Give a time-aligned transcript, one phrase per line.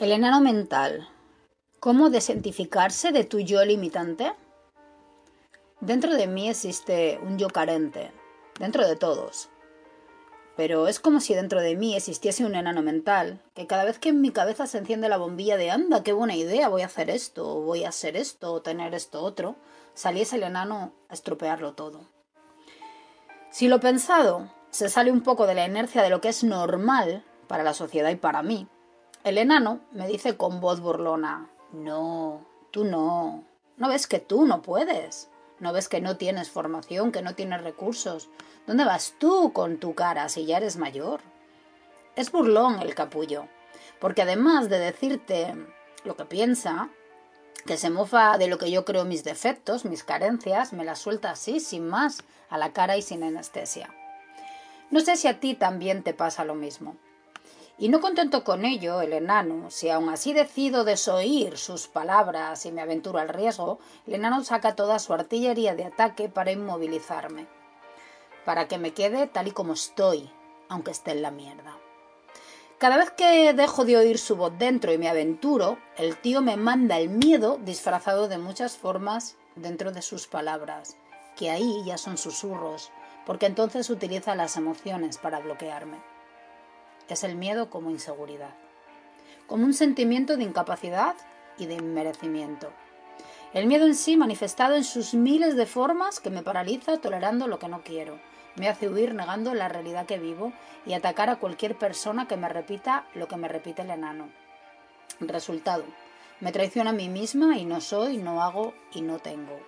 [0.00, 1.10] El enano mental.
[1.78, 4.32] ¿Cómo desentificarse de tu yo limitante?
[5.80, 8.10] Dentro de mí existe un yo carente,
[8.58, 9.50] dentro de todos.
[10.56, 14.08] Pero es como si dentro de mí existiese un enano mental, que cada vez que
[14.08, 17.10] en mi cabeza se enciende la bombilla de anda, qué buena idea, voy a hacer
[17.10, 19.56] esto, voy a hacer esto, o tener esto otro,
[19.92, 22.00] saliese el enano a estropearlo todo.
[23.50, 27.22] Si lo pensado se sale un poco de la inercia de lo que es normal
[27.48, 28.66] para la sociedad y para mí,
[29.24, 33.44] el enano me dice con voz burlona, no, tú no.
[33.76, 35.28] ¿No ves que tú no puedes?
[35.58, 38.28] ¿No ves que no tienes formación, que no tienes recursos?
[38.66, 41.20] ¿Dónde vas tú con tu cara si ya eres mayor?
[42.16, 43.46] Es burlón el capullo,
[44.00, 45.54] porque además de decirte
[46.04, 46.88] lo que piensa,
[47.66, 51.30] que se mofa de lo que yo creo mis defectos, mis carencias, me las suelta
[51.30, 53.94] así, sin más, a la cara y sin anestesia.
[54.90, 56.96] No sé si a ti también te pasa lo mismo.
[57.80, 62.72] Y no contento con ello, el enano, si aún así decido desoír sus palabras y
[62.72, 67.46] me aventuro al riesgo, el enano saca toda su artillería de ataque para inmovilizarme,
[68.44, 70.30] para que me quede tal y como estoy,
[70.68, 71.74] aunque esté en la mierda.
[72.76, 76.58] Cada vez que dejo de oír su voz dentro y me aventuro, el tío me
[76.58, 80.98] manda el miedo disfrazado de muchas formas dentro de sus palabras,
[81.34, 82.90] que ahí ya son susurros,
[83.24, 86.09] porque entonces utiliza las emociones para bloquearme
[87.14, 88.54] es el miedo como inseguridad,
[89.46, 91.14] como un sentimiento de incapacidad
[91.58, 92.72] y de inmerecimiento.
[93.52, 97.58] El miedo en sí manifestado en sus miles de formas que me paraliza tolerando lo
[97.58, 98.20] que no quiero,
[98.56, 100.52] me hace huir negando la realidad que vivo
[100.84, 104.28] y atacar a cualquier persona que me repita lo que me repite el enano.
[105.20, 105.84] Resultado,
[106.40, 109.60] me traiciono a mí misma y no soy, no hago y no tengo.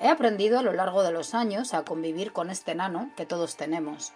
[0.00, 3.56] He aprendido a lo largo de los años a convivir con este enano que todos
[3.56, 4.12] tenemos,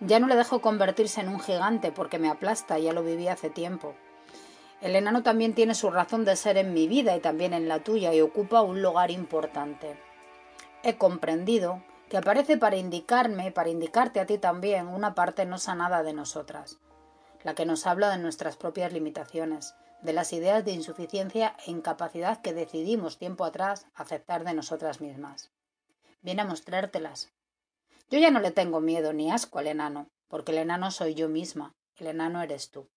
[0.00, 3.50] ya no le dejo convertirse en un gigante porque me aplasta, ya lo viví hace
[3.50, 3.94] tiempo.
[4.80, 7.84] El enano también tiene su razón de ser en mi vida y también en la
[7.84, 9.98] tuya y ocupa un lugar importante.
[10.82, 16.02] He comprendido que aparece para indicarme, para indicarte a ti también, una parte no sanada
[16.02, 16.78] de nosotras,
[17.42, 22.40] la que nos habla de nuestras propias limitaciones, de las ideas de insuficiencia e incapacidad
[22.40, 25.50] que decidimos tiempo atrás aceptar de nosotras mismas.
[26.22, 27.30] Viene a mostrártelas,
[28.10, 31.28] yo ya no le tengo miedo ni asco al enano, porque el enano soy yo
[31.28, 32.88] misma, el enano eres tú.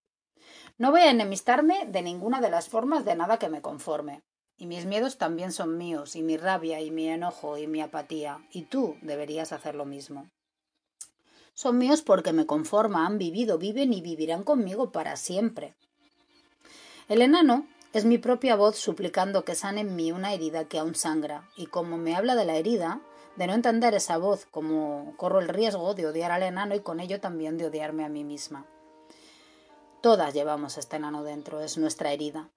[0.78, 4.24] No voy a enemistarme de ninguna de las formas de nada que me conforme.
[4.58, 8.46] Y mis miedos también son míos, y mi rabia, y mi enojo, y mi apatía,
[8.52, 10.30] y tú deberías hacer lo mismo.
[11.54, 15.76] Son míos porque me conforman, han vivido, viven y vivirán conmigo para siempre.
[17.08, 20.96] El enano es mi propia voz suplicando que sane en mí una herida que aún
[20.96, 23.02] sangra, y como me habla de la herida,
[23.36, 27.00] de no entender esa voz, como corro el riesgo de odiar al enano y con
[27.00, 28.66] ello también de odiarme a mí misma.
[30.02, 32.50] Todas llevamos este enano dentro, es nuestra herida.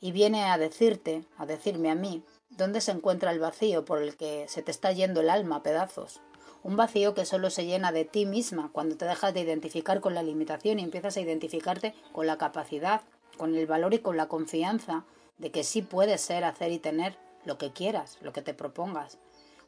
[0.00, 4.16] Y viene a decirte, a decirme a mí, dónde se encuentra el vacío por el
[4.16, 6.20] que se te está yendo el alma a pedazos.
[6.62, 10.14] Un vacío que solo se llena de ti misma cuando te dejas de identificar con
[10.14, 13.02] la limitación y empiezas a identificarte con la capacidad,
[13.36, 15.04] con el valor y con la confianza
[15.38, 19.18] de que sí puedes ser, hacer y tener lo que quieras, lo que te propongas,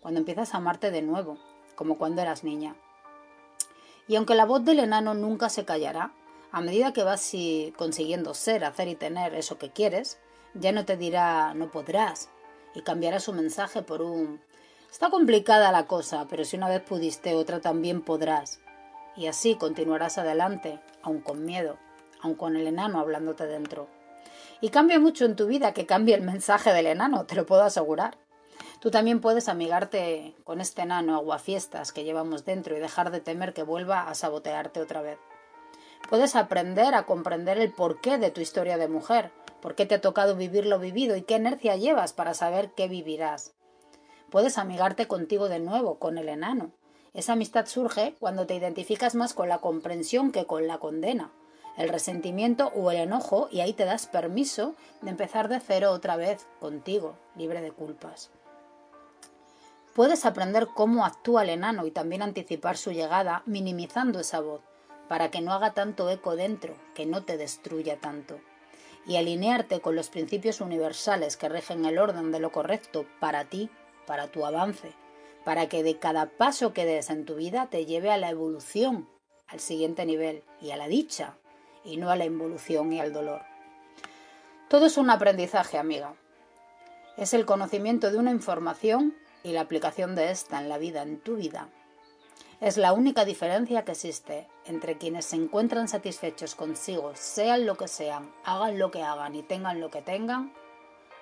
[0.01, 1.39] cuando empiezas a amarte de nuevo,
[1.75, 2.77] como cuando eras niña.
[4.09, 6.13] Y aunque la voz del enano nunca se callará,
[6.53, 7.33] a medida que vas
[7.77, 10.19] consiguiendo ser, hacer y tener eso que quieres,
[10.55, 12.31] ya no te dirá no podrás
[12.75, 14.41] y cambiará su mensaje por un
[14.91, 18.61] está complicada la cosa, pero si una vez pudiste, otra también podrás.
[19.17, 21.77] Y así continuarás adelante, aun con miedo,
[22.23, 23.89] aun con el enano hablándote dentro.
[24.61, 27.63] Y cambia mucho en tu vida que cambie el mensaje del enano, te lo puedo
[27.63, 28.17] asegurar.
[28.81, 33.55] Tú también puedes amigarte con este enano aguafiestas que llevamos dentro y dejar de temer
[33.55, 35.19] que vuelva a sabotearte otra vez.
[36.11, 40.01] Puedes aprender a comprender el porqué de tu historia de mujer, por qué te ha
[40.01, 43.55] tocado vivir lo vivido y qué inercia llevas para saber qué vivirás.
[44.31, 46.71] Puedes amigarte contigo de nuevo, con el enano.
[47.15, 51.33] Esa amistad surge cuando te identificas más con la comprensión que con la condena,
[51.79, 56.17] el resentimiento o el enojo y ahí te das permiso de empezar de cero otra
[56.17, 58.31] vez contigo, libre de culpas.
[59.97, 64.61] Puedes aprender cómo actúa el enano y también anticipar su llegada, minimizando esa voz.
[65.09, 68.41] para que no haga tanto eco dentro, que no te destruya tanto.
[69.07, 73.71] Y alinearte con los principios universales que rigen el orden de lo correcto para ti,
[74.05, 74.93] para tu avance,
[75.45, 79.09] para que de cada paso que des en tu vida te lleve a la evolución,
[79.47, 81.39] al siguiente nivel y a la dicha,
[81.85, 83.43] y no a la involución y al dolor.
[84.69, 86.15] Todo es un aprendizaje, amiga.
[87.17, 89.15] Es el conocimiento de una información
[89.47, 91.69] y la aplicación de esta en la vida, en tu vida.
[92.61, 97.87] Es la única diferencia que existe entre quienes se encuentran satisfechos consigo, sean lo que
[97.87, 100.53] sean, hagan lo que hagan y tengan lo que tengan,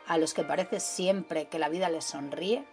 [0.06, 2.64] a los que parece siempre que la vida les sonríe,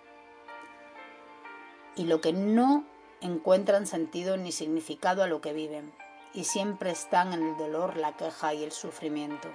[1.97, 2.85] y lo que no
[3.19, 5.91] encuentran sentido ni significado a lo que viven,
[6.33, 9.49] y siempre están en el dolor, la queja y el sufrimiento,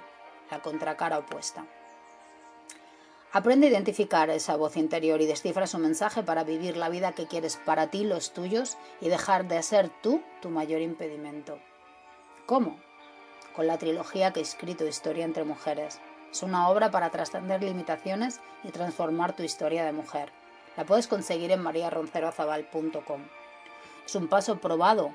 [0.51, 1.65] la contracara opuesta.
[3.33, 7.27] Aprende a identificar esa voz interior y descifra su mensaje para vivir la vida que
[7.27, 11.59] quieres para ti, los tuyos, y dejar de ser tú tu mayor impedimento.
[12.45, 12.79] ¿Cómo?
[13.53, 15.99] Con la trilogía que he escrito Historia entre Mujeres.
[16.31, 20.31] Es una obra para trascender limitaciones y transformar tu historia de mujer.
[20.77, 23.21] La puedes conseguir en mariaronceroazabal.com.
[24.05, 25.13] Es un paso probado,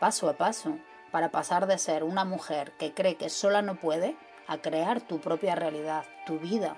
[0.00, 0.78] paso a paso,
[1.12, 4.16] para pasar de ser una mujer que cree que sola no puede
[4.48, 6.76] a crear tu propia realidad, tu vida,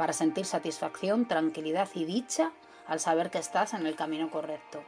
[0.00, 2.52] para sentir satisfacción, tranquilidad y dicha
[2.86, 4.82] al saber que estás en el camino correcto.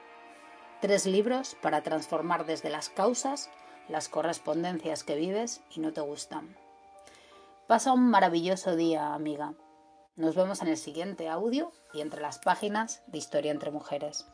[0.81, 3.51] Tres libros para transformar desde las causas
[3.91, 6.57] las correspondencias que vives y no te gustan.
[7.67, 9.53] Pasa un maravilloso día, amiga.
[10.17, 14.27] Nos vemos en el siguiente audio y entre las páginas de Historia entre Mujeres.